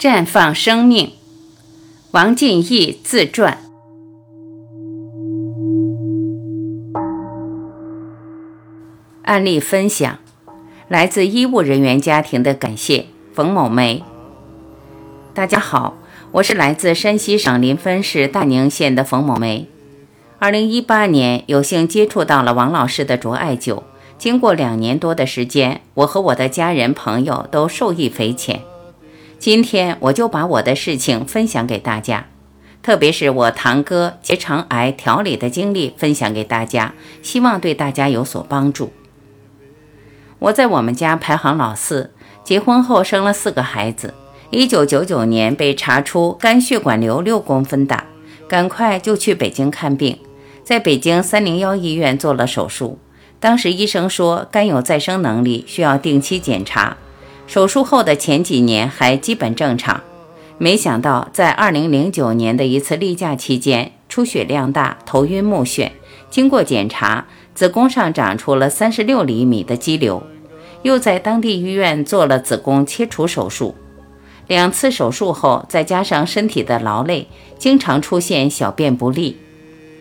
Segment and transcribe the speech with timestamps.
[0.00, 1.12] 绽放生命，
[2.12, 3.58] 王进义自传。
[9.24, 10.18] 案例分享，
[10.88, 14.02] 来自医务人员家庭的感谢，冯某梅。
[15.34, 15.98] 大家好，
[16.32, 19.68] 我是来自山西省临汾市大宁县的冯某梅。
[20.38, 23.82] 二零一八年，有幸接触到了王老师的卓艾灸。
[24.16, 28.62] 经过两年多的时间，我和我的家人朋友都受益匪浅。
[29.40, 32.26] 今天我就把我的事情分享给大家，
[32.82, 36.92] 特别是我堂哥结肠癌调理的经历分享给大家，
[37.22, 38.92] 希望对大家有所帮助。
[40.40, 42.10] 我在我们家排行老四，
[42.44, 44.12] 结婚后生了四个孩子。
[44.50, 48.04] 一九九九年被查出肝血管瘤六公分大，
[48.46, 50.18] 赶快就去北京看病，
[50.62, 52.98] 在北京三零幺医院做了手术。
[53.38, 56.98] 当时医生说肝有再生能力，需要定期检查。
[57.50, 60.00] 手术后的前几年还基本正常，
[60.56, 65.90] 没想到在2009年的一次例假期间，出血量大，头晕目眩。
[66.30, 70.22] 经过检查，子宫上长出了36厘米的肌瘤，
[70.82, 73.74] 又在当地医院做了子宫切除手术。
[74.46, 77.26] 两次手术后，再加上身体的劳累，
[77.58, 79.36] 经常出现小便不利、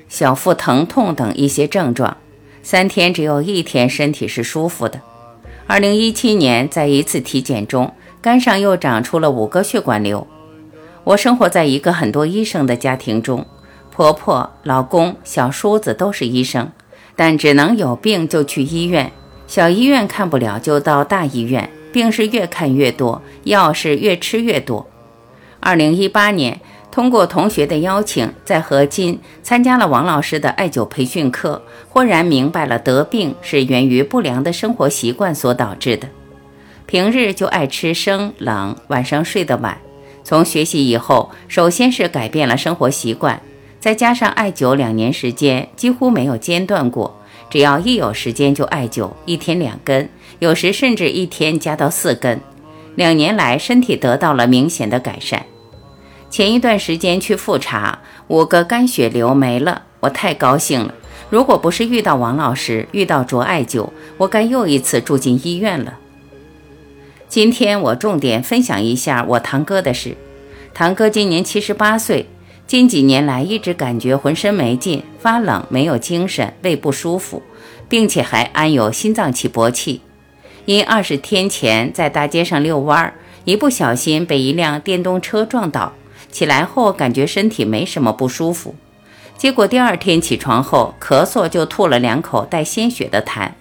[0.08, 2.16] 小腹疼痛等一些症状。
[2.62, 5.02] 三天只有一天身体是舒服的。
[5.70, 10.26] 二零一七年，在一次体检中，肝上又长出了五个血管瘤。
[11.04, 13.46] 我生活在一个很多医生的家庭中，
[13.92, 16.72] 婆婆、老公、小叔子都是医生，
[17.16, 19.12] 但只能有病就去医院，
[19.46, 24.88] 小医院看不了就到大医院，病是越看越多，药是越吃越多。
[25.60, 26.60] 二零一八年。
[26.92, 36.08] 通过同学的邀请，在河津参加了王老师的艾灸培训课，忽然明白了得病是源于不良的生活习惯所导致的。
[36.88, 39.78] 平日就爱吃生冷，晚上睡得晚。
[40.24, 43.40] 从学习以后，首先是改变了生活习惯，
[43.80, 47.16] 再加上艾灸两年时间，几乎没有间断过。
[47.52, 50.10] 只要一有时间就艾灸，一天两根，
[50.40, 52.42] 有时甚至一天加到四根。
[52.96, 55.46] 两年来，身体得到了明显的改善。
[56.30, 60.94] 前一段时间去复查，五个肝血瘤没了，我太高兴了。
[61.30, 65.98] 如果不是遇到王老师，遇到卓艾灸，我该又一次住进医院了。
[67.28, 70.18] 今天我重点分享一下我堂哥的事。
[70.74, 72.28] 堂哥今年七十八岁，
[72.68, 77.42] 近几年来一直感觉浑身没劲、发冷、没有精神、胃不舒服，
[77.88, 80.02] 并且还安有心脏起搏器。
[80.66, 83.14] 因二十天前在大街上遛弯，
[83.46, 85.94] 一不小心被一辆电动车撞倒。
[86.32, 88.76] 起来后感觉身体没什么不舒服，
[89.38, 93.52] 结果第二天起床后咳嗽就吐了两口带鲜血的痰，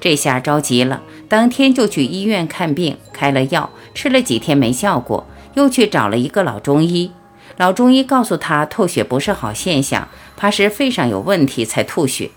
[0.00, 7.10] 这下着急了，当天就去医院看病，开了药，吃了几天没效果，又去找了一个老中医，
[7.56, 12.30] 老中医告诉他吐血不是好现象，怕是肺上有问题才吐血，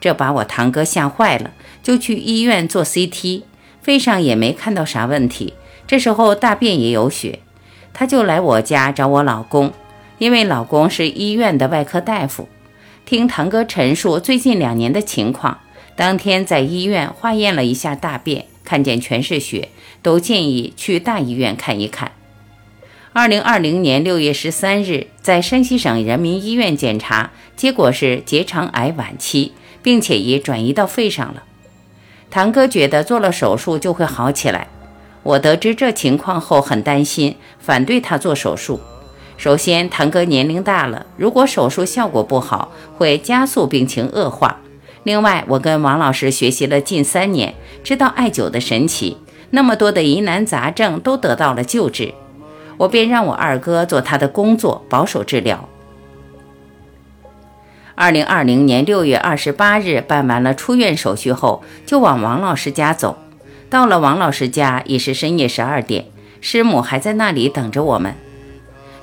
[0.00, 3.42] 这把我堂哥吓坏了，就去医院做 CT，
[3.80, 5.54] 肺上也没看到啥问题，
[5.86, 7.40] 这时候大便也有血。
[7.98, 9.72] 他就来我家找我老公，
[10.18, 12.46] 因为老公是医院的外科大夫。
[13.06, 15.60] 听堂哥陈述最近两年的情况，
[15.96, 19.70] 当天在医院化验了一下大便，看见全是血，
[20.02, 22.12] 都建议去大医院看一看。
[23.14, 29.52] 二零二零年六月十三日，在山西省人民医院检查，结果是结肠癌晚期，
[29.82, 31.44] 并且已转移到肺上了。
[32.30, 34.68] 堂哥觉得做了手术就会好起来。
[35.26, 38.78] 我得知这情况后很担心，反对他做手术。
[39.36, 44.60] 首先，堂哥年龄大了，如果手术效果不好，会加速病情恶化。
[45.02, 49.18] 另外，我跟王老师学习了近三年，知道艾灸的神奇，
[49.50, 52.14] 那么多的疑难杂症都得到了救治，
[52.76, 55.68] 我便让我二哥做他的工作，保守治疗。
[57.96, 63.18] 二零二零年六月二十八日办完了出院手续后，就往王老师家走。
[63.76, 66.06] 到了王老师家已是深夜十二点，
[66.40, 68.14] 师母还在那里等着我们。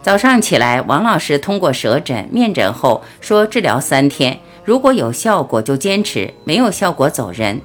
[0.02, 7.62] 早上起来，王老师通过舌诊、面诊后说治疗三天，如果有效果就坚持，没有效果走人。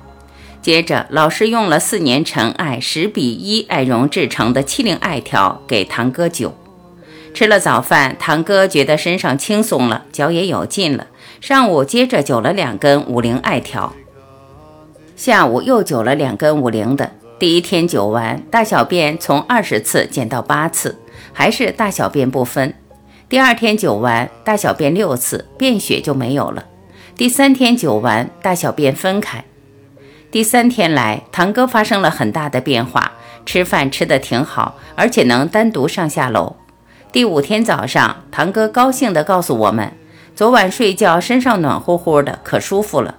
[0.61, 6.53] 接着，老师用了四年陈艾十比一艾绒制成的七零艾条给堂哥灸。
[7.33, 11.07] 吃了早饭，堂哥觉得身上轻松了，脚也有劲了。
[11.41, 13.95] 上午接着灸了两根五零艾条。
[15.19, 17.11] 下午又灸了两根五零的，
[17.41, 20.97] 第一天灸完，大小便从二十次减到八次，
[21.33, 22.73] 还是大小便不分。
[23.29, 26.67] 第二天灸完，大小便六次，便血就没有了。
[27.17, 29.45] 第三天灸完，大小便分开。
[30.31, 33.11] 第三天来，堂哥发生了很大的变化，
[33.45, 36.55] 吃饭吃得挺好，而且能单独上下楼。
[37.11, 39.93] 第五天早上，堂哥高兴地告诉我们，
[40.37, 43.17] 昨晚睡觉身上暖乎乎的，可舒服了。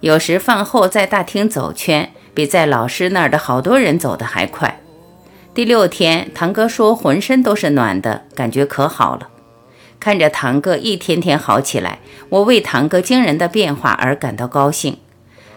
[0.00, 4.80] 有时饭后在大厅走圈，比在老师那儿的好多人走得还快。
[5.52, 9.28] 第六天，堂哥说浑身都是暖的，感觉可好了。
[9.98, 11.98] 看着堂哥一天天好起来，
[12.28, 14.98] 我为堂哥惊人的变化而感到高兴。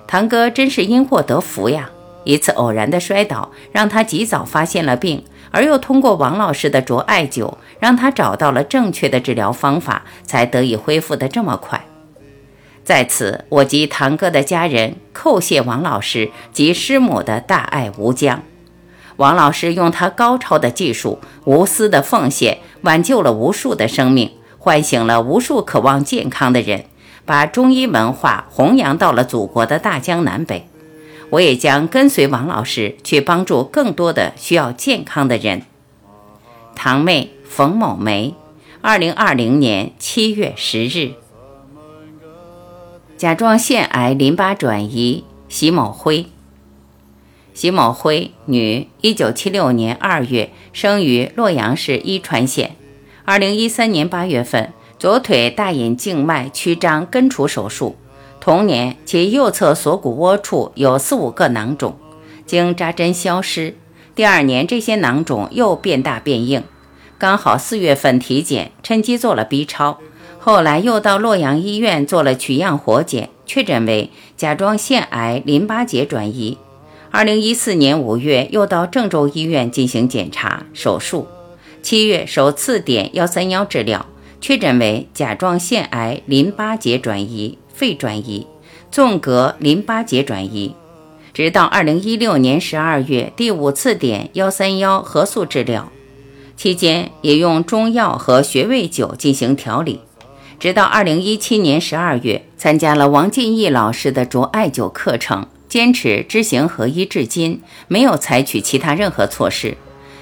[0.07, 1.91] 堂哥真是因祸得福呀！
[2.23, 5.23] 一次偶然的摔倒，让他及早发现了病。
[5.51, 11.85] 而又通过王老师的卓艾灸，让他找到了正确的治疗方法，才得以恢复得这么快。
[12.83, 18.41] 在此，我及堂哥的家人叩谢王老师及师母的大爱无疆。
[19.17, 26.85] 王老师用他高超的技术、无私的奉献，挽救了无数的生命，唤醒了无数渴望健康的人，
[27.23, 30.67] 把中医文化弘扬到了祖国的大江南北。
[31.29, 35.61] 我也将跟随王老师去帮助更多的需要健康的人。
[36.75, 38.33] 堂妹冯某梅，
[38.81, 41.11] 二零二零年七月十日。
[43.21, 46.25] 甲状腺癌淋巴转移，席某辉。
[47.53, 52.75] 席某辉，女，一九七六年二月生于洛阳市伊川县。
[53.23, 57.95] 二零一三年八月份，左腿大隐静脉曲张根除手术。
[58.39, 61.95] 同年，其右侧锁骨窝处有四五个囊肿，
[62.47, 63.75] 经扎针消失。
[64.15, 66.63] 第二年，这些囊肿又变大变硬。
[67.19, 69.99] 刚好四月份体检，趁机做了 B 超。
[70.43, 76.57] 后来又到洛阳医院做了取样活检，确诊为甲状腺癌淋巴结转移。
[77.11, 81.27] 二零一四年五月，又到郑州医院进行检查手术。
[81.83, 84.07] 七月首次点幺三幺治疗，
[84.39, 87.59] 确诊为甲状腺癌淋巴结转移。
[87.71, 88.47] 肺转移，
[88.89, 90.75] 纵隔淋巴结转移，
[91.33, 95.91] 直到二零一六年十二月第五次点幺三幺核素治疗，
[96.55, 100.01] 期间也用中药和穴位灸进行调理，
[100.61, 109.75] 直到二零一七年十二月参加了王进义老师的卓艾灸课程，坚持知行合一至今，没有采取其他任何措施，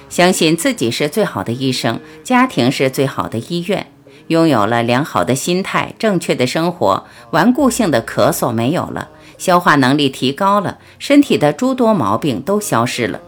[0.08, 3.88] 相信自己是最好的医生，家庭是最好的医院。
[4.28, 13.20] 拥有了良好的心态，正确的生活，顽固性的咳嗽没有了，消化能力提高了，身体的诸多毛病都消失了。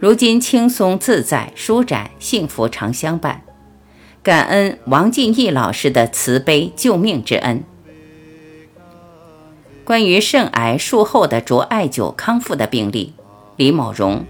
[0.00, 3.42] 如今轻松自在、舒展，幸福常相伴。
[4.28, 7.64] 感恩王进义老师的慈悲救命之恩。
[9.84, 13.14] 关于肾癌术后的卓艾灸康复的病例，
[13.56, 14.26] 李某荣，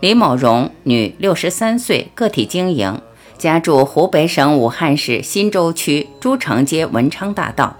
[0.00, 3.00] 李某荣，女，六十三岁，个体经营。
[3.38, 7.76] 家住湖北省武汉市新洲区朱城街文昌大道，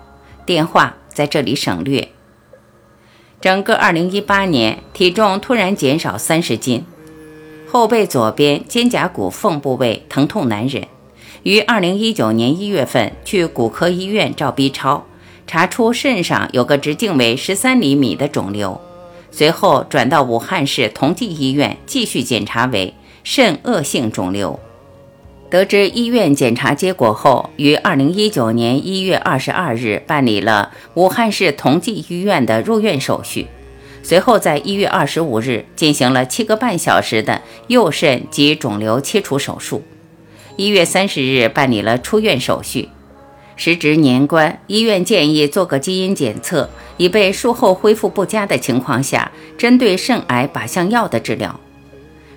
[0.47, 2.09] 电话在这里省略。
[3.41, 6.85] 整个2018年体重突然减少三十斤，
[7.69, 10.87] 后背左边肩胛骨缝部位疼痛难忍。
[11.47, 15.07] 于2019年1月份去骨科医院照 B 超，
[15.47, 18.81] 查出肾上有个直径为十三厘米的肿瘤，
[19.31, 24.59] 随后转到武汉市同济医院继续检查为肾恶性肿瘤。
[25.49, 33.47] 得知医院检查结果后，于二零一九年一月二十二日办理了武汉市同济医院的入院手续，
[34.03, 39.85] 随后在一月二十五日进行了七个半小时的右肾及肿瘤切除手术，
[40.57, 42.89] 一月三十日办理了出院手续。
[43.57, 51.59] 时值年关，医院建议做个基因检测，以备术后恢复不佳的情况下，针对肾癌靶向药的治疗。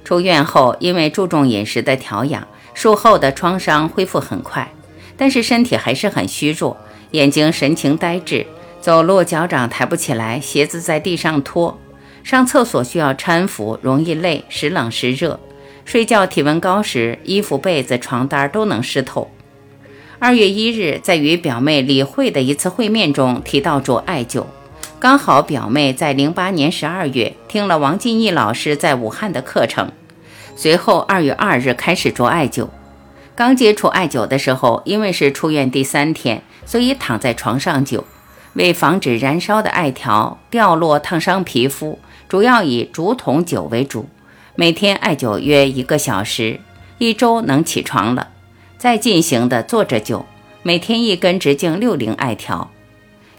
[0.03, 2.47] 出院后，因为注重饮食的调养。
[2.73, 4.71] 术后的创伤恢复很快，
[5.17, 6.77] 但是身体还是很虚弱，
[7.11, 8.45] 眼睛神情呆滞，
[8.79, 11.77] 走路脚掌抬不起来，鞋子在地上拖，
[12.23, 15.37] 上厕所需要搀扶，容易累，时冷时热，
[15.89, 19.31] 睡觉体温高时，衣服、被子、床单都能湿透。
[20.19, 24.45] 二月一日，在与表妹李慧的一次会面中提到做艾灸，
[24.99, 29.91] 刚好表妹在零八年十二月听了王进义老师在武汉的课程。
[30.55, 32.67] 随后，二月二日开始做艾灸。
[33.33, 38.03] 刚接触艾灸的时候，因为是出院第三天，所以躺在床上灸。
[38.53, 44.07] 为防止燃烧的艾条掉落烫伤皮肤，主要以竹筒灸为主。
[44.59, 46.59] 每天艾灸约一个小时，
[46.97, 48.27] 一周能起床了。
[48.77, 50.25] 再进行的坐着灸，
[50.63, 52.69] 每天一根直径六零艾条。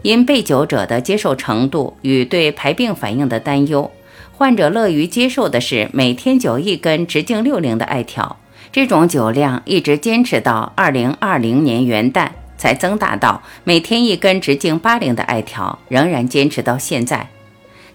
[0.00, 3.90] 因被灸者的接受程度与对排病反应的担忧。
[4.32, 8.38] 患者乐于接受的是每天灸一根直径六零的艾条，
[8.72, 17.28] 这种灸量一直坚持到二零二零年元旦才增大到每天一根直径八零的艾条，仍然坚持到现在。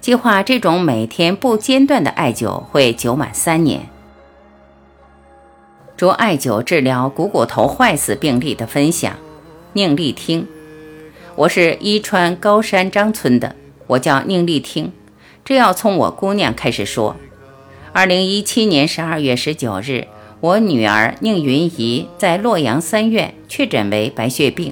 [0.06, 3.90] 计划这种每天不间断的艾灸会灸满三年。
[5.98, 9.16] 着艾灸治疗股骨头坏死病例的分享，
[9.74, 10.48] 宁丽听。
[11.36, 13.56] 我是伊川高山张村的，
[13.88, 14.94] 我叫宁丽听。
[15.44, 17.16] 这要从我姑娘开始说。
[17.92, 20.06] 二零一七年十二月十九日，
[20.40, 24.72] 我女儿宁云怡在洛阳三院确诊为白血病，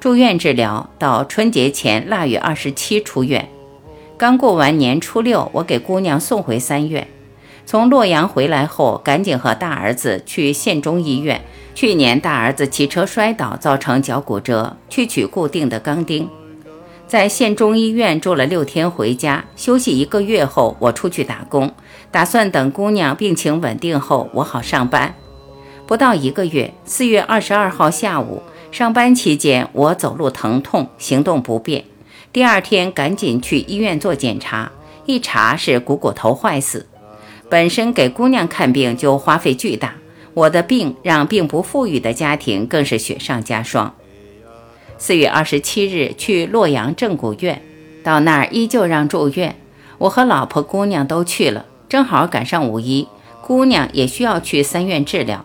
[0.00, 3.48] 住院治疗到春节前腊月二十七出院。
[4.18, 7.06] 刚过完年初六，我给姑娘送回三院。
[7.66, 11.42] 从洛阳回来后，赶紧和大儿子去县中医院。
[11.74, 16.30] 去年大儿子骑车摔倒，造成脚骨折，去取固定的钢钉。
[17.06, 21.70] 在县中医院住了六天，回家休息一个月后，我出去打工，
[22.10, 25.14] 打算等姑娘病情稳定后，我好上班。
[25.86, 28.42] 不到一个月，四月二十二号下午，
[28.72, 31.84] 上班期间我走路疼痛，行动不便。
[32.36, 34.70] 第二天赶紧去医院做检查，
[35.06, 36.84] 一查是股骨头坏死。
[37.48, 39.94] 本身给姑娘看病就花费巨大，
[40.34, 43.94] 我的病让并不富裕的家庭更是雪上加霜。
[44.98, 47.62] 四月二十七日去洛阳正骨院，
[48.04, 49.56] 到那儿依旧让住院，
[49.96, 53.08] 我和老婆姑娘都去了，正好赶上五一，
[53.40, 55.42] 姑娘也需要去三院治疗。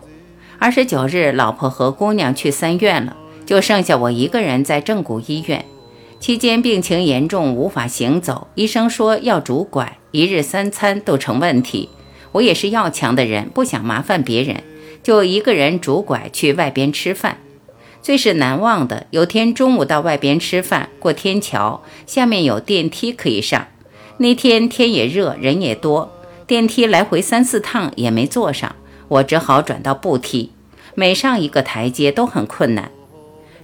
[0.58, 5.64] 二十九日，老婆和姑娘去三院了，就剩下我一个人在正骨医院。
[6.22, 11.88] 期间病情严重，无法行走，医生说要拄拐，一日三餐都成问题。
[12.30, 14.62] 我也是要强的人，不想麻烦别人，
[15.02, 17.38] 就一个人拄拐去外边吃饭。
[18.00, 23.66] 最是难忘的，有天中午到外边吃饭，过天桥，下面有电梯可以上。
[24.18, 26.12] 那天天也热，人也多，
[26.46, 28.76] 电梯来回三四趟也没坐上，
[29.08, 30.52] 我只好转到步梯，
[30.94, 32.92] 每上一个台阶都很困难。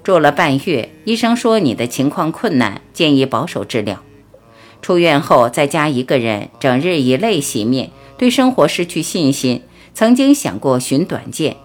[0.08, 4.02] 住了半月，医生说你的情况困难，建议保守治疗。
[4.80, 9.64] 出院后在家一个人，整日以泪洗面，对生活失去信心。
[9.92, 11.58] 曾经想过寻短见，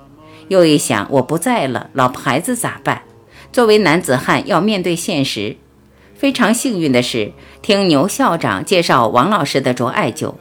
[0.50, 3.04] 又一想我不在了，老婆孩子咋办？
[3.54, 5.56] 作为男子汉要面对现实。
[6.14, 7.32] 非常幸运的是，
[7.62, 10.34] 听牛校长介绍王老师的卓艾灸，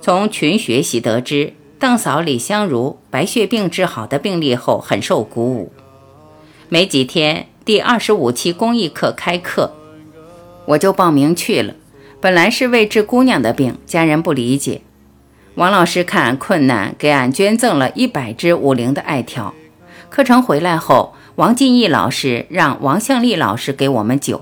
[0.00, 5.70] 从群学习得知邓嫂李香茹白血病治好的病例后，很受鼓舞。
[6.72, 9.74] 没几天，第二十五期公益课开课，
[10.64, 11.74] 我就报名去了。
[12.18, 14.80] 本来是为治姑娘的病，家人不理解。
[15.56, 19.54] 王老师看困难，给俺捐赠了一百支五灵的艾条。
[20.08, 24.40] 课程回来后，王进义老师让王向丽老师给我们灸。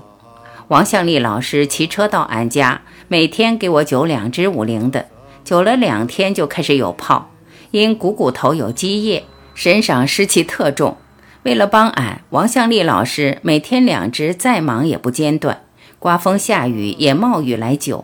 [0.69, 5.07] 王向丽老师骑车到俺家，每天给我灸两支五灵的。
[5.45, 7.31] 灸了两天就开始有泡，
[7.71, 10.95] 因股骨头有积液，身上湿气特重。
[11.43, 15.61] 为了帮俺，王向丽老师每天两支，再忙也不间断，
[15.97, 18.03] 刮风下雨也冒雨来灸。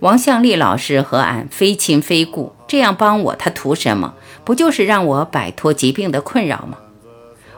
[0.00, 4.14] 王向丽老师和俺非亲非故，这样帮我，他图什么？
[4.44, 6.78] 不就是让我摆脱疾病的困扰吗？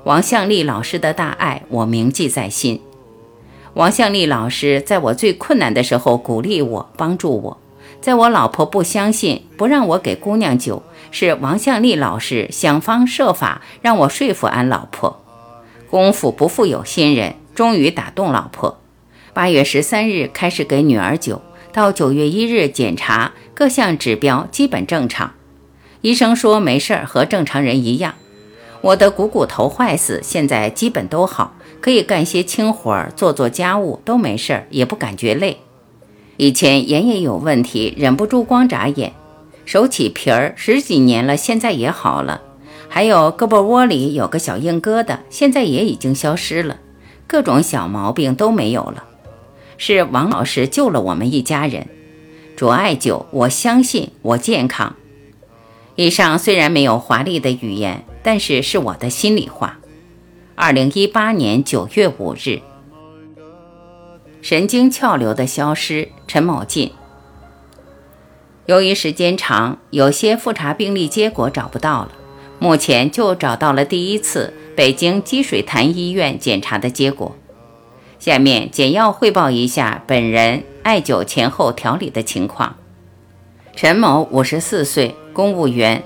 [0.05, 2.81] 王向丽老师的大爱，我铭记在心。
[3.75, 7.59] 王向丽老师在我最困难的时候鼓励我，帮助我。
[8.01, 15.23] 在我老婆不相信，不让我给姑娘灸，是王向丽老师想方设法让我说服俺老婆。
[15.91, 18.79] 功夫不负有心人，终于打动老婆。
[19.33, 21.41] 八月十三日开始给女儿灸，
[21.73, 25.33] 到九月一日检查各项指标基本正常，
[26.01, 28.15] 医生说没事儿，和正常人一样。
[28.83, 35.59] 我的股骨头坏死，现在基本都好，可以干些轻活儿，做做家务都没事儿，也不感觉累。
[36.37, 39.13] 以前眼也有问题，忍不住光眨眼，
[39.65, 42.43] 手起皮儿，十几年了，现在也好了。
[42.89, 46.79] 还有胳膊窝里有个小硬疙瘩，现在也已经消失了，
[47.27, 49.05] 各种小毛病都没有了。
[49.79, 51.89] 是王老师救了我们一家人。
[52.57, 54.97] 主艾灸，我相信我健康。
[55.95, 59.79] 以上虽然没有华丽的语言，但是是我的心里话。
[60.55, 62.61] 二零一八年九月五日。
[64.49, 66.93] 神经鞘瘤的消失，陈某进。
[68.67, 72.13] 由于时间长，有些复查病例结果找不到了。
[72.61, 77.35] 目前就找到了第一次北京积水潭医院检查的结果。
[78.21, 82.77] 下面简要汇报一下本人艾灸前后调理的情况。
[83.75, 86.05] 陈某，五十四岁，公务员，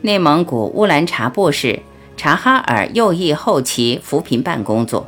[0.00, 1.80] 内蒙古乌兰察布市
[2.16, 5.06] 察哈尔右翼后旗扶贫办工作。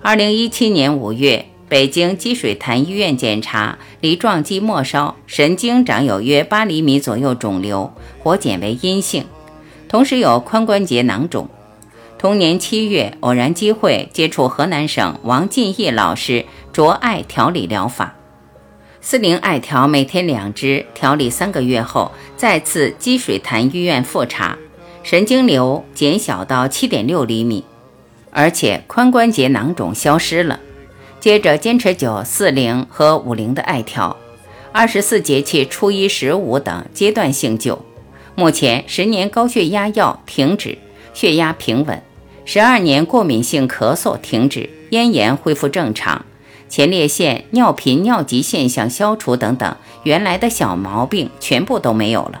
[0.00, 1.44] 二零一七年五月。
[1.70, 9.24] 北京积水潭医院检查梨状肌末梢神经长有约八厘米左右肿瘤，活检为阴性，
[9.88, 11.48] 同时有髋关节囊肿。
[12.18, 18.16] 同年七月，偶然机会接触河南省王进义老师卓爱调理疗法。
[19.00, 24.58] 四零艾条每天两支，调理三个月后，再次积水潭医院复查，
[25.04, 27.64] 神经瘤减小到七点六厘米，
[28.32, 30.58] 而且髋关节囊肿消失了。
[31.20, 34.16] 接着坚持九四零和五零的艾条，
[34.72, 37.78] 二十四节气初一十五等阶段性灸。
[38.34, 40.78] 目前十年高血压药停止，
[41.12, 41.98] 血压平稳；
[42.46, 46.24] 十二年过敏性咳嗽停止，咽炎恢复正常。
[46.70, 52.40] 前列腺、尿频、尿急现象消除等等，原来的小毛病全部都没有了。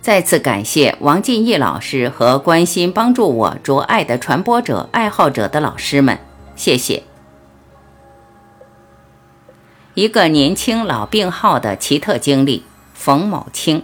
[0.00, 6.18] 再次感谢王进义老师和关心帮助我着爱的传播者、爱好者的老师们，
[6.56, 7.09] 谢谢。
[10.00, 12.62] 一个年轻老病号的奇特经历，
[12.94, 13.82] 冯某清。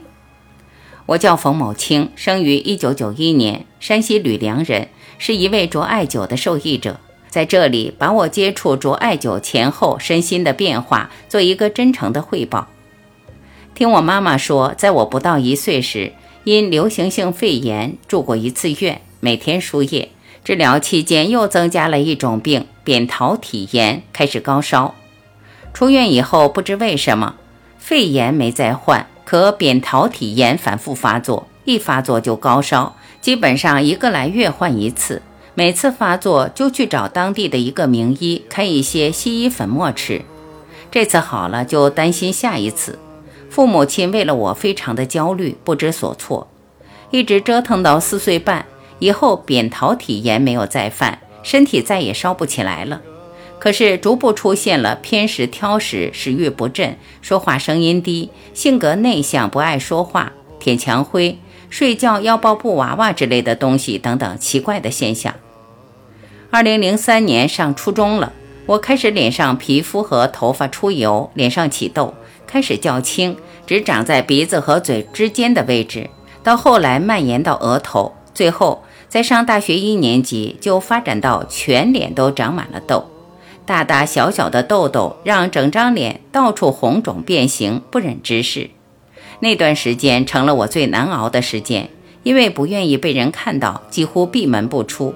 [1.05, 7.01] 我叫冯某清，生于一九九一年，山西吕梁人，是一位着艾灸的受益者。
[7.29, 12.69] 在这里，把我接触着艾灸前后身心的变化做一个真诚的汇报。
[13.75, 20.09] 听我妈妈说，在我不到一岁时，因流行性肺炎住过一次院，每天输液。
[20.43, 24.95] 治疗期间又增加了一种病——扁桃体炎，开始高烧。
[25.77, 27.35] 出院以后，不知为什么，
[27.79, 35.21] 肺炎没再患，可扁桃体炎反复发作，一发作就高烧，基本上一个来月换一次。
[35.53, 40.23] 每次发作就去找当地的一个名医开一些西医粉末吃，
[40.91, 42.99] 这次好了就担心下一次。
[43.51, 46.49] 父母亲为了我非常的焦虑，不知所措，
[47.11, 48.65] 一直折腾到四岁半
[48.99, 53.03] 以后，扁桃体炎没有再犯，身体再也烧不起来了。
[53.67, 61.37] 可是逐步出现了偏食、挑食、食欲不振、说话声音低、性格内向、不爱说话、舔墙灰、
[61.69, 65.35] 睡觉要抱布娃娃之类的东西等等奇怪的现象。
[66.53, 68.33] 二零零三年上初中了，
[68.67, 72.15] 我开始脸上皮肤和头发出油，脸上起痘，
[72.47, 76.09] 开始较轻，只长在鼻子和嘴之间的位置，
[76.45, 83.11] 到后来蔓延到额头，最后在上大学一年级就发展到全脸都长满了痘，
[83.67, 88.71] 大大小小的痘痘让整张脸到处红肿变形，不忍直视。
[89.41, 91.91] 那段时间成了我最难熬的时间，
[92.23, 95.15] 因为不愿意被人看到，几乎闭门不出。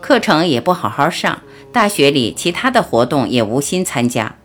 [0.00, 4.36] 课程也不好好上，大学里其他的活动也无心参加，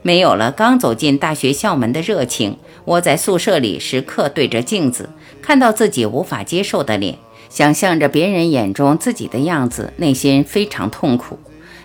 [0.00, 2.56] 没有了刚走进大学校门的热情。
[2.84, 5.10] 窝在宿舍里，时刻对着镜子，
[5.42, 11.38] 看到自己无法接受的脸，想象着别人眼中自己的样子，内心非常痛苦。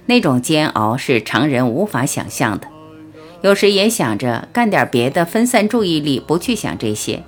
[0.07, 2.67] 那种煎熬是常人无法想象的。
[3.41, 7.23] 有时也想着干点别的，分散注意力，不去想这些。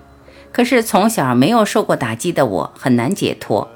[0.52, 3.70] 可是从小没有受过打击的我，很难解脱。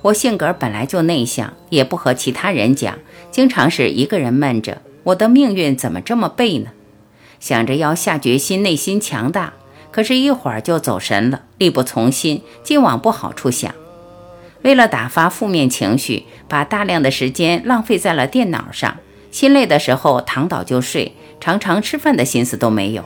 [0.00, 2.98] 我性格本来就内向，也不和其他人讲，
[3.30, 4.80] 经常是一个人闷着。
[5.02, 6.70] 我的命运怎么这么背呢？
[7.40, 9.52] 想着要下决心，内心强大，
[9.90, 13.74] 可是一会儿就走神了，力不从心，尽往不好处想。
[14.64, 18.96] 为了打发负面情绪，把大量的时间浪费在了电脑上。
[19.30, 23.04] 心累的时候躺倒就睡，常常吃饭的心思都没有。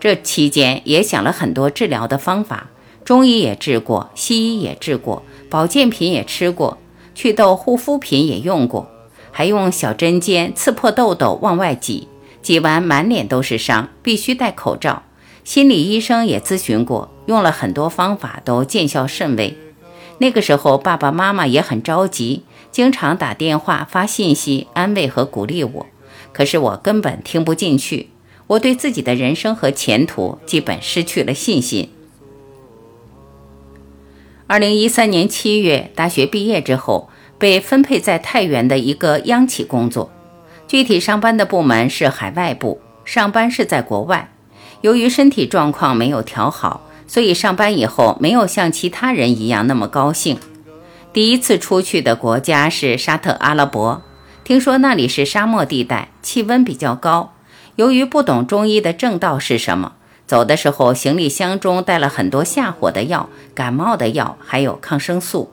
[0.00, 2.70] 这期间也想了很多治疗的方法，
[3.04, 5.22] 中医也治过，西医也治过。
[5.48, 6.78] 保健品也吃过，
[7.14, 8.90] 祛痘护肤品也用过，
[9.30, 12.08] 还用小针尖刺破痘痘往外挤，
[12.42, 15.04] 挤完满脸都是伤，必须戴口罩。
[15.44, 19.56] 心理医生也咨询过，用了很多方法都见效甚微。
[20.18, 25.86] 那个时候爸爸妈妈也很着急，经常打电话发信息安慰和鼓励我，
[26.32, 28.10] 可是我根本听不进去。
[28.46, 31.90] 我对自己的人生和前途基本失去了信心。
[34.46, 40.10] 二零一三年七月，大学毕业之后，被分配在太原的一个央企工作，
[40.68, 44.30] 具体上班的部门是海外部，上班是在国外。
[44.82, 50.38] 由于身体状况没有调好，所以上班以后没有像其他人一样那么高兴。
[51.12, 54.02] 第一次出去的国家是沙特阿拉伯，
[54.42, 57.34] 听说那里是沙漠地带，气温比较高。
[57.76, 59.92] 由于不懂中医的正道是什么。
[60.26, 65.52] 走的时候，行李箱中带了很多下火的药、感冒的药，还有抗生素。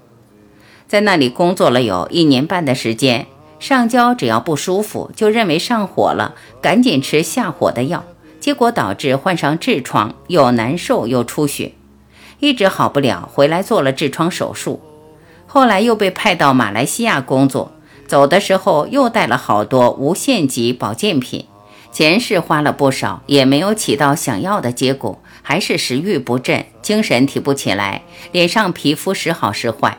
[0.88, 3.28] 在那里工作了有一年半的时间，
[3.60, 8.06] 上焦只要不舒服，就认为上火了，赶紧吃下火的药，
[8.42, 11.74] 结果导致患上痔疮，又难受又出血，
[12.40, 14.82] 一直好不了，回来做了痔疮手术。
[15.46, 17.72] 后来又被派到马来西亚工作，
[18.08, 21.46] 走的时候又带了好多无限级保健品。
[21.92, 28.02] 钱是花了不少，也没有起到想要的结果，还是食欲不振，精神提不起来，
[28.32, 29.98] 脸上皮肤时好时坏。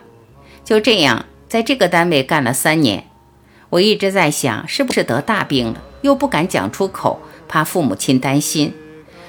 [0.64, 3.04] 就这样，在这个单位干了三年，
[3.68, 5.82] 我一直在想，是不是得大病了？
[6.00, 7.20] 又不敢讲出口，
[7.52, 8.72] 怕父母亲担心，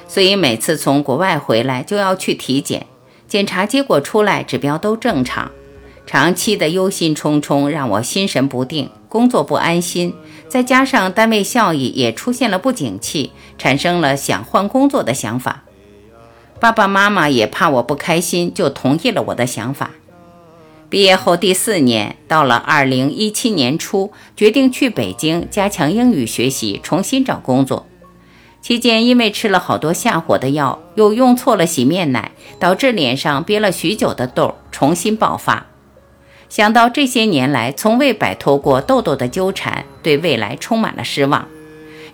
[0.08, 2.88] 所以每次从国外回来就要去体检，
[3.28, 5.52] 检查结果出来指标都正常。
[6.06, 10.14] 长期的忧心忡忡让我心神不定，工作不安心，
[10.48, 15.66] 再加上单位效益也出现了不景气，产生了想换工作的想法。
[16.62, 19.92] 爸爸妈妈也怕我不开心，就同意了我的想法。
[20.90, 27.86] 毕业后第四年，到了二零一七年初，决定去北京加强英语学习，重新找工作。
[28.64, 35.66] 期间因为吃了好多下火的药，又用错了洗面奶，导致脸上憋了许久的痘重新爆发。
[36.48, 41.46] 想到这些年来从未摆脱过痘痘的纠缠，对未来充满了失望。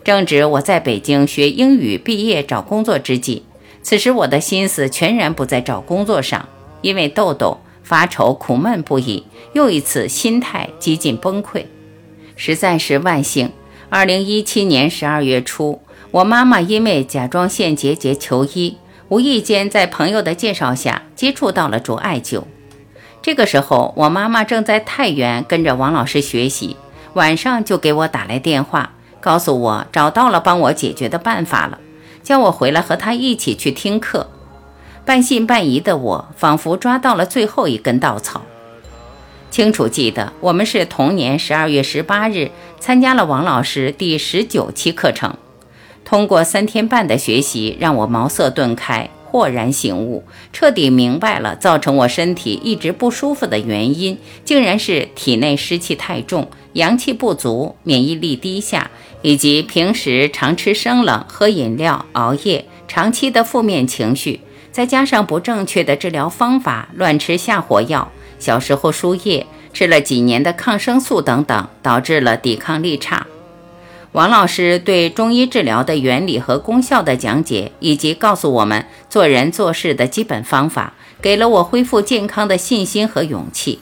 [0.03, 3.43] 正值我在北京学英语毕业找工作之际，
[3.83, 6.49] 此时我的心思全然不在找工作上，
[6.81, 11.65] 因为痘痘发愁苦闷不已，又一次心态几近崩溃。
[12.35, 13.51] 实在是万幸，
[13.89, 15.79] 二零一七年十二月初，
[16.11, 18.77] 我妈妈因为甲状腺结节求医，
[19.09, 22.43] 无意间在朋友的介绍下接触到了卓艾灸。
[23.21, 26.75] 这个时候，我妈妈正在太原跟着王老师学习，
[27.13, 31.77] 晚上就给我打来电话，告诉我找到了帮我解决的办法了，
[32.23, 34.31] 叫我回来和她一起去听课。
[35.05, 38.41] 半信半疑的我，仿佛抓到了最后一根稻草。
[39.51, 45.35] 清楚记得，我们是同年十二月十八日参加了王老师第十九期课程，
[46.09, 49.07] 通过三天半的学习，让我茅塞顿开。
[49.25, 58.89] 豁然醒悟，彻底明白了造成我身体一直不舒服的原因，竟然是体内湿气太重、阳气不足、免疫力低下，
[59.21, 64.39] 以及平时常吃生冷、喝饮料、熬夜，长期的负面情绪，
[64.71, 73.27] 再加上不正确的治疗方法、乱吃下火药、小时候输液、 吃了几年的抗生素等等，导致了抵抗力差。
[74.11, 83.79] 王老师对中医治疗的原理和功效的讲解，以及告诉我们做人做事的基本方法，给了我恢复健康的信心和勇气。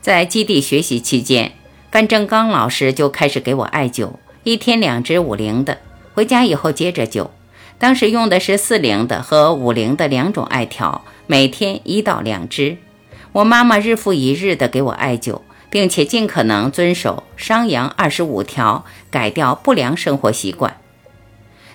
[0.00, 1.52] 在基地学习期间，
[1.90, 4.12] 范正刚老师就开始给我艾灸，
[4.44, 5.78] 一天两支五零的，
[6.14, 7.30] 回家以后接着灸。
[7.78, 12.76] 当时用的是四零的和五零的两种艾条，每天一到两支。
[13.32, 15.40] 我妈妈日复一日的给我艾灸。
[15.76, 20.78] 并且尽可能遵守商阳二十五条，改掉不良生活习惯。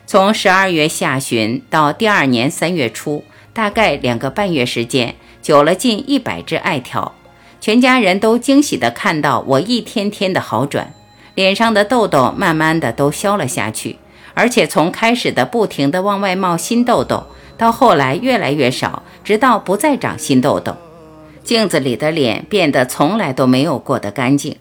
[0.08, 7.14] 从十二月下旬到第二年三月初，大概两个半月时间，灸了近一百支艾条，
[7.60, 10.92] 全家人都惊喜地看到我一天天的好转，
[11.36, 13.98] 脸上的痘痘慢慢的都消了下去，
[14.34, 20.76] 而且从开始的不停的往外冒新痘痘，到后来越来越少，直到不再长新痘痘。
[21.44, 24.58] 镜子里的脸变得从来都没有过的干净，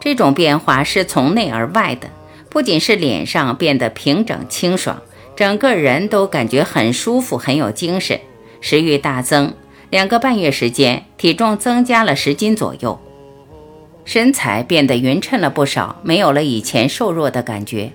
[0.00, 2.08] 这种变化是从内而外的，
[2.50, 5.00] 不仅是脸上变得平整清爽，
[5.36, 8.20] 整个人都感觉很舒服，很有精神，
[8.60, 9.54] 食欲大增。
[9.90, 12.98] 两个半月时间，体重增加了十斤左右，
[14.04, 17.92] 身材变得匀称了不少，没有了以前瘦弱的感觉。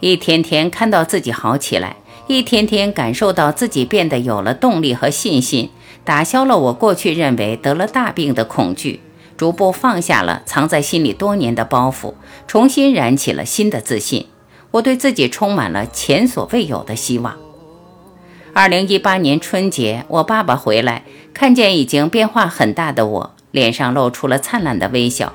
[0.00, 1.96] 一天天看到自己好起来，
[2.26, 5.70] 一天天感受到自己变得有了动力和信心。
[6.06, 9.00] 打消了我过去认为得了大病的恐惧，
[9.36, 12.14] 逐步放下了藏在心里多年的包袱，
[12.46, 14.28] 重新燃起了新的自信。
[14.70, 17.36] 我对自己充满了前所未有的希望。
[18.52, 21.02] 二零一八年春节，我爸爸回来，
[21.34, 25.32] 看见已经变化很大的我，脸上露出了灿烂的微笑。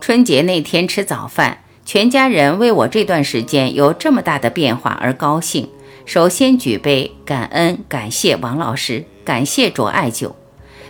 [0.00, 5.68] 春节那天吃早饭，全家人为我这段时间有这么大的变化而高兴。
[6.04, 9.04] 首先举杯感恩，感谢王老师。
[9.24, 10.32] 感谢卓艾灸，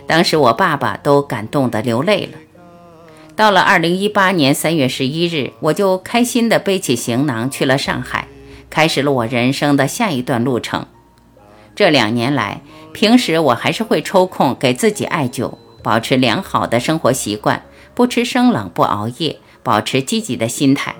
[0.07, 2.39] 当时我爸爸都感动得流泪了。
[3.35, 8.27] 到了二零一八年三月十一日，我就开心地背起行囊去了上海，
[8.71, 10.87] 开始了我人生的下一段路程。
[11.75, 20.95] 这两年来，平时我还是会抽空给自己艾灸，保持良好的生活习惯，不吃生冷，不熬夜，保持积极的心态。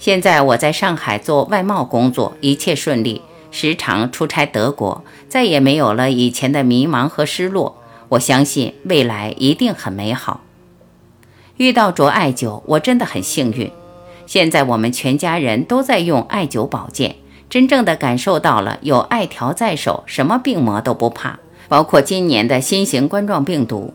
[0.00, 3.22] 现在我在上海做外贸工作，一切顺利。
[3.50, 7.76] 时常出差德国，再也没有了以前的迷茫和失落。
[8.10, 10.40] 我相信未来一定很美好。
[11.56, 13.70] 遇到卓艾灸，我真的很幸运。
[14.26, 17.16] 现在我们全家人都在用艾灸保健，
[17.50, 23.94] 真正的感受到了有艾条在手，什么病魔都不怕，包括今年的新型冠状病毒。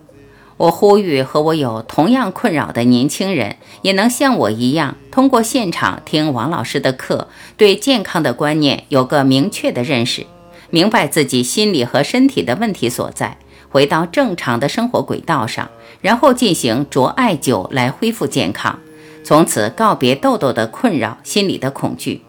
[0.58, 10.26] 我呼吁和我有同样困扰的年轻人，也能像我一样，通过现场听王老师的课，对健康的观念有个明确的认识，
[10.70, 13.38] 明白自己心理和身体的问题所在，
[13.70, 15.70] 回到正常的生活轨道上，
[16.02, 18.80] 然后进行着艾灸来恢复健康，
[19.24, 22.22] 从此告别痘痘的困扰，心理的恐惧。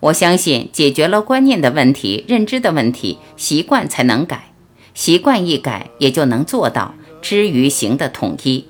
[0.00, 4.52] 我相信，解决了观念的问题、认知的问题，习惯才能改。
[4.92, 8.66] 习惯一改，也就能做到知于行的统一。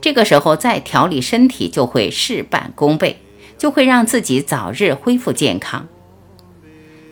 [0.00, 3.18] 这个时候再调理身体，就会事半功倍，
[3.58, 5.88] 就会让自己早日恢复健康。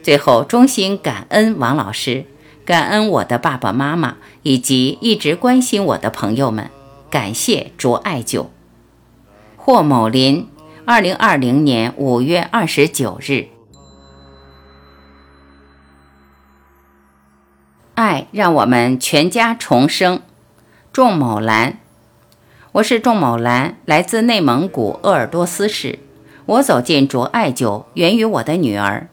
[0.03, 2.25] 最后，衷心感恩王老师，
[2.65, 6.71] 感恩我的爸爸妈妈以及一直关心我的朋友们，
[7.11, 8.47] 感谢卓艾灸。
[9.57, 10.49] 霍某林，
[10.85, 13.49] 二零二零年五月二十九日。
[17.97, 20.21] 爱让我们全家重生。
[20.97, 21.81] 仲某兰，
[22.73, 25.99] 我是仲某兰，来自内蒙古鄂尔多斯市。
[26.47, 29.11] 我走进卓艾灸，源于我的女儿。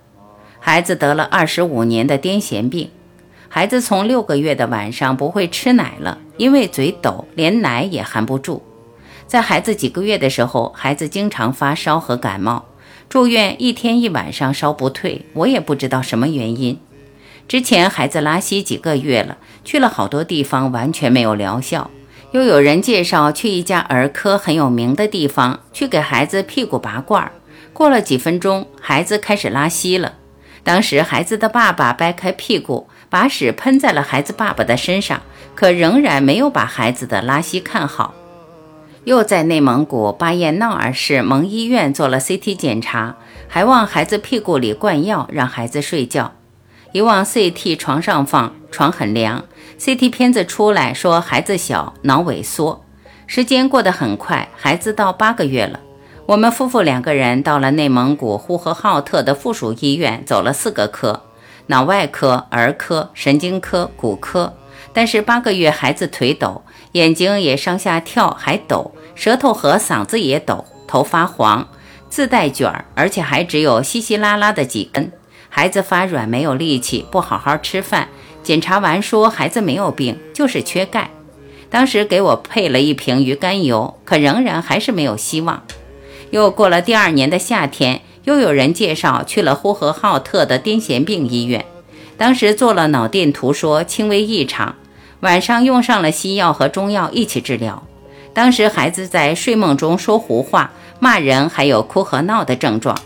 [0.62, 2.90] 孩子得了二十五年的癫痫病，
[3.50, 8.64] 孩子从六个月的晚上不会吃奶了，因为嘴抖，连奶也含不住。
[9.28, 12.64] 在孩子几个月的时候，孩子经常发烧和感冒，
[13.10, 16.80] 住院一天一晚上烧不退，我也不知道什么原因。
[17.54, 21.92] 之前孩子拉稀几个月了，去了好多地方，完全没有疗效。
[22.32, 27.32] 又有人介绍去一家儿科很有名的地方，去给孩子屁股拔罐儿。
[27.72, 30.14] 过了几分钟，孩子开始拉稀了。
[30.64, 35.22] 当时孩子的爸爸掰开屁股，把屎喷在了孩子爸爸的身上，
[35.54, 38.16] 可仍然没有把孩子的拉稀看好。
[39.04, 43.16] 又在内蒙古巴彦淖尔市蒙医院做了 CT 检查，
[43.48, 46.34] 还往孩子屁股里灌药，让孩子睡觉。
[46.94, 49.44] 一往 CT 床上放，床很凉。
[49.80, 52.86] CT 片子出来说孩子小，脑萎缩。
[53.26, 55.80] 时间过得很快，孩子到八个月了。
[56.28, 61.24] 我们夫妇两个人到了内蒙古呼和浩特的附属医院，走了四个科：
[61.66, 64.54] 脑外科、儿科、神经科、骨科。
[64.94, 71.68] 但是八个月孩子腿抖，眼睛也上下跳，还抖，舌头和嗓子也抖，头发黄，
[72.08, 75.12] 自带卷儿，而且还只有稀稀拉拉的几根。
[75.56, 78.08] 孩子发软，没有力气，不好好吃饭。
[78.42, 81.12] 检查完说孩子没有病，就是缺钙。
[81.70, 85.62] 当时给我配了一瓶鱼肝油，可仍然还是没有希望。
[86.32, 91.64] 又过了第二年的夏天，又有人介绍去了呼和浩特的癫痫病医院。
[92.18, 94.74] 当时做了脑电图，说轻微异常。
[95.20, 97.84] 晚上用上了西药和中药一起治疗。
[98.34, 102.98] 当时孩子在睡梦中说胡话、骂人，还有哭和闹的症状。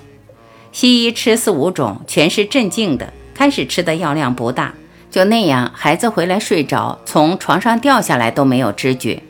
[0.79, 3.11] 西医吃四五种，全是镇静的。
[3.33, 4.75] 开始吃的药量不大，
[5.09, 9.23] 就那样，孩子回来睡着，从床上掉下来都没有知觉。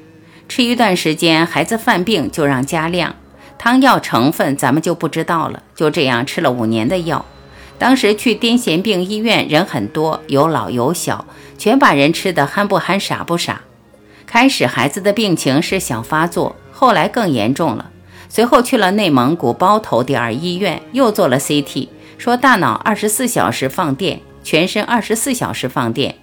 [0.50, 3.16] 吃一段时间，孩子犯病就让加量，
[3.58, 5.64] 汤药成分咱们就不知道了。
[5.74, 7.26] 就这样吃了五年的药。
[7.78, 11.26] 当时去癫痫病医院人很多，有老有小，
[11.58, 13.62] 全把人吃的憨不憨傻不傻。
[14.26, 17.92] 开始孩子的病情是小发作，后来更严重了。
[18.30, 21.88] 随后去了内蒙古包头第二医院，又做了 CT，
[22.18, 26.16] 说大脑二十四小时放电，全身二十四小时放电。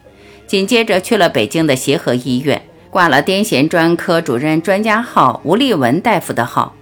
[0.46, 6.74] 紧接着去了北京的协和医院，挂了癫痫专科主任专家号吴立文大夫的号。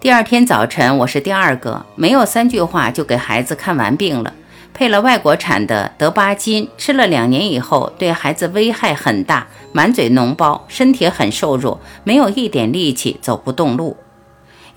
[0.00, 4.32] 第二天早晨，我是第二个，没有三句话就给孩子看完病了，
[4.72, 13.96] 配了外国产的德巴金，吃了两年以后，对孩子危害很大，满嘴脓包，身体很瘦弱，没有一点力气，走不动路。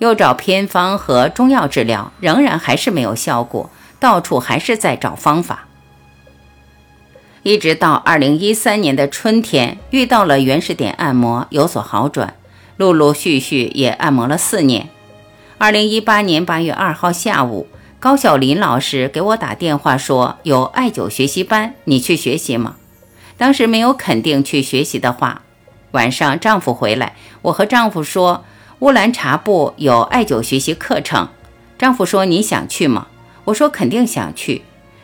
[0.02, 5.68] 又找偏方和中药治疗，仍然还是没有效果，到处还是在找方法。
[7.44, 12.34] 一直到二零一三年的春天，遇到了原始点按摩，有所好转，
[12.76, 14.88] 陆陆续续也按摩了四年。
[15.58, 17.68] 二零一八年八月二号下午，
[18.00, 22.74] 高晓林老师给我打电话说有艾灸学习班，你去学习吗？
[23.36, 25.42] 当时没有肯定去学习的话。
[25.92, 28.44] 晚上丈夫回来，我和丈夫说。
[28.82, 31.28] 乌兰察布有艾灸学习课程，
[31.78, 33.06] 丈夫说你想去吗？
[33.44, 34.62] 我说肯定想去。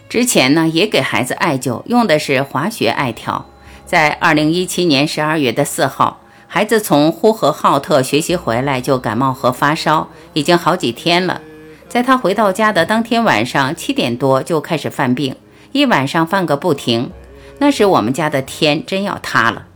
[0.09, 3.47] 之前呢也给孩子艾灸，用的是滑雪艾条。
[3.87, 11.41] 在二零一七年十二月的四号，孩子从呼和浩特学习回来就感冒和发烧，已经好几天了。
[11.89, 15.37] 在他回到家的当天晚上七点多就开始犯病，
[15.71, 17.13] 一晚上犯个不停。
[17.59, 19.67] 那时我们家的天真要塌了。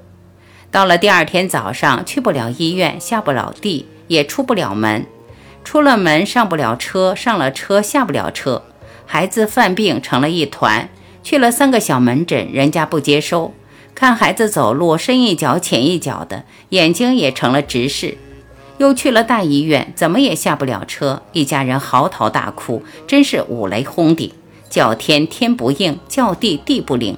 [0.72, 3.86] 到了第二天早上，去不了医院，下不了地。
[4.12, 5.06] 也出不了门，
[5.64, 8.62] 出了门上不了车，上了车下不了车。
[9.06, 10.90] 孩子犯病成了一团，
[11.22, 13.54] 去了三个小门诊，人家不接收。
[13.94, 18.18] 看孩子走路深一脚浅一脚的，眼睛也成了直视。
[18.76, 21.22] 又去了大医院，怎么也下不了车。
[21.32, 24.30] 一家人嚎啕大哭，真是五雷轰顶，
[24.68, 27.16] 叫天天不应，叫地地不灵。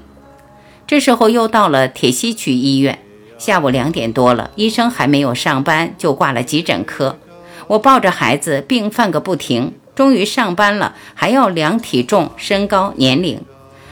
[0.87, 2.99] 这时候又到了铁西区医院。
[3.45, 7.19] 下午两点多了，医生还没有上班，就挂了急诊科。
[7.67, 13.39] 我抱着孩子病犯个不停，终于上班了，还要量体重、身高、年龄。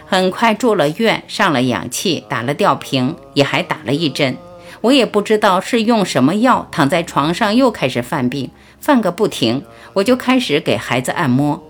[0.06, 4.38] 很快住了院，上了氧气，打了吊瓶，也还打了一针。
[4.80, 9.62] 我也不知道是用什么药，躺在床上又开始犯病，犯个不停。
[9.92, 11.62] 我就开始给孩子按摩，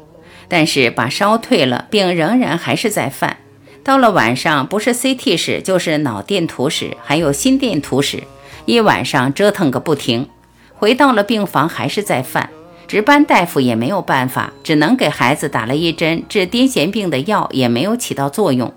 [0.47, 3.39] 但是把烧退了，病仍然还是在犯。
[3.85, 8.23] 到了晚上，不是 CT 室就是脑电图室，还有心电图室，
[8.65, 10.29] 一晚上折腾个不停。
[10.75, 12.51] 回到了病房，还是在犯。
[12.87, 18.73] 值班大夫也没有办法，只能给孩子打了一针治癫痫病的药，也没有起到作用。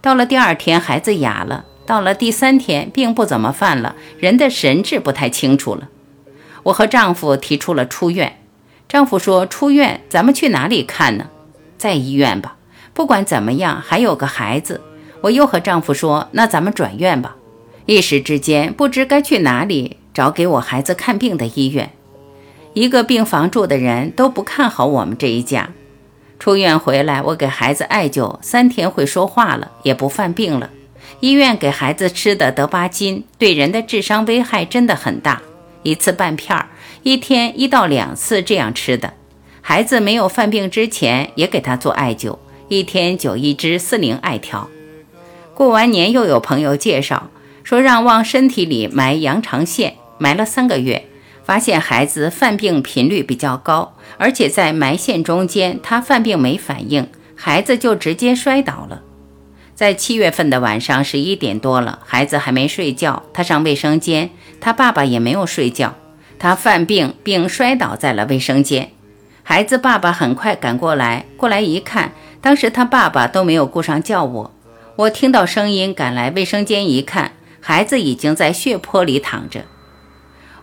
[0.00, 1.64] 到了第二天，孩子哑了。
[1.86, 5.88] 到了第三天，病不怎么犯了，人的神志不太清楚了。
[6.64, 8.40] 我和丈夫提出了出院。
[8.88, 11.28] 丈夫说：“出院，咱们去哪里看呢？
[11.78, 12.55] 在医院吧。
[12.96, 14.80] 不管怎么样，还有个孩子。”
[15.20, 17.36] 我又和丈夫说：“那咱们转院吧。”
[17.84, 21.90] 一时之间不知该去哪里找给我孩子看病的医院。
[22.72, 25.68] 一个病房住的人都不看好我们这一家。
[26.38, 30.70] 出院回来，我给孩子艾灸，三天会说话了，也不犯病了。
[31.20, 35.42] 医院给孩子吃的德巴金对人的智商危害真的很大，
[35.82, 36.68] 一次半片儿，
[37.02, 39.12] 一天一到两次这样吃的。
[39.62, 42.36] 孩子没有犯病之前也给他做艾灸，
[42.68, 44.68] 一天九一支四零艾条。
[45.54, 47.30] 过完年又有朋友介绍
[47.62, 51.06] 说让往身体里埋羊肠线，埋了三个月，
[51.44, 59.02] 发现孩子犯病频率比较高，而且在埋线中间他犯病没反应，孩子就直接摔倒了。
[59.74, 65.94] 在七月份的晚上十一点多了，孩子还没睡觉，他上卫生间，他爸爸也没有睡觉，
[66.38, 68.90] 他犯病并摔倒在了卫生间。
[69.42, 74.52] 孩子爸爸很快赶过来，过来一看，当时他爸爸都没有顾上叫我，
[74.96, 79.64] 我听到声音赶来卫生间一看，孩子已经在血泊里躺着。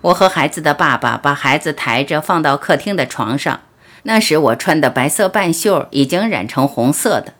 [0.01, 3.61] 我和孩子的爸爸把孩子抬着放到客厅的床上，
[4.03, 7.33] 那时我穿的白色半袖已经染成红色的。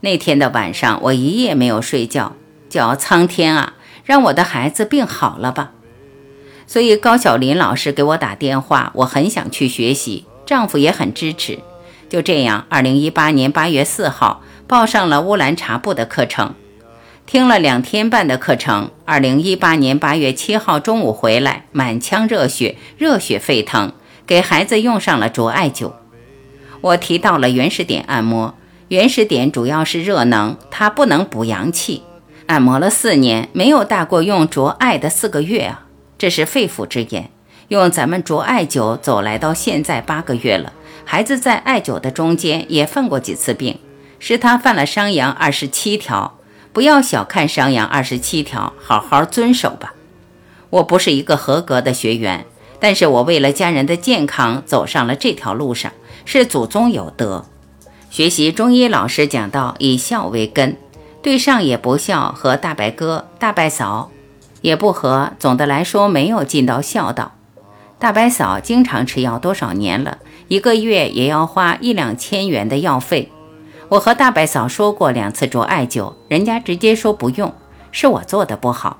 [0.00, 2.36] 那天的晚上，我一夜没有睡觉，
[2.68, 5.72] 叫苍天啊，让我的孩子病好了吧。
[6.66, 11.60] 所以高小林老师给我打电话，我很想去学习，丈夫也很支持。
[12.12, 16.54] 就这样，二零一八年八月四号报上了乌兰察布的课程，
[17.24, 18.90] 听了两天半的课程。
[19.06, 23.94] 二零一八年八月七号中午回来，满腔热血，热血沸腾，
[24.26, 25.92] 给孩子用上了卓艾灸。
[26.82, 28.54] 我提到了原始点按摩。
[28.88, 32.02] 原始点主要是热能，它不能补阳气。
[32.44, 35.86] 按摩了四年，没有大过用卓艾的四个月啊，
[36.18, 37.30] 这是肺腑之言。
[37.68, 43.78] 用咱们卓艾灸走来到现在八个月了，孩子在艾灸的中间也犯过几次病，
[44.18, 46.38] 是他犯了伤阳二十七条。
[46.72, 49.92] 不要小看伤阳二十七条，好好遵守吧。
[50.70, 52.46] 我不是一个合格的学员，
[52.80, 55.92] 但是我为了家人的健康走上了这条路上，
[56.24, 57.44] 是祖宗有德。
[58.08, 60.78] 学习中医老师讲到，以孝为根，
[61.22, 64.10] 对上也不孝，和大白哥、大白嫂
[64.62, 65.32] 也不和。
[65.38, 67.32] 总的来说，没有尽到孝道。
[67.98, 70.16] 大白嫂经常吃药，多少年了，
[70.52, 73.32] 一个月也要花一两千元的药费。
[73.88, 77.54] 我和大白嫂说过两次做艾灸，人家直接说不用，
[77.90, 78.98] 是我做的不好。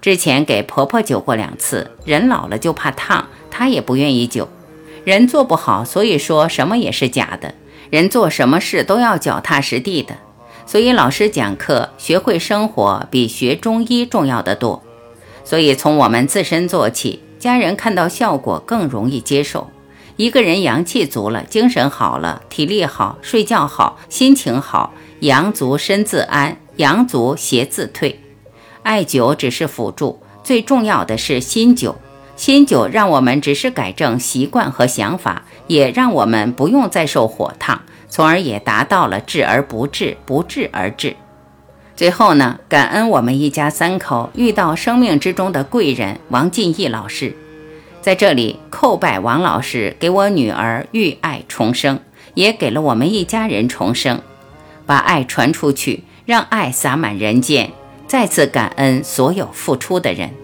[0.00, 4.48] 之前给婆婆灸过两次，人老了就怕烫，她也不愿意灸。
[5.04, 7.54] 人做不好，所以说什么也是假的。
[7.88, 10.16] 人做什么事都要脚踏实地的，
[10.66, 14.82] 所以老师讲课，学会生活比学中医重要的多。
[15.44, 19.70] 所以从我们自身做起，家人看到效果更容易接受。
[20.16, 28.20] 一个人阳气足了，精神好了，体力好，睡觉好，心情好，阳足身自安，阳足邪自退。
[28.82, 31.94] 艾灸只是辅助，最重要的是心灸。
[32.34, 41.14] 心灸让我们只是改正习惯和想法，也让我们不用再受火烫，从而也达到了治而不治，不治而治。
[41.94, 47.36] 最后呢，感恩我们一家三口遇到生命之中的贵人王进义老师，
[48.02, 52.00] 在这里叩拜王老师给我女儿遇爱重生，
[52.34, 54.20] 也给了我们一家人重生，
[54.84, 57.70] 把爱传出去，让爱洒满人间。
[58.08, 60.41] 再次感恩所有付出的人。